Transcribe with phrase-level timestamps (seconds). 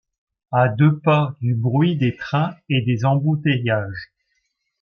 [0.51, 4.09] À deux pas du bruit des trains et des embouteillages.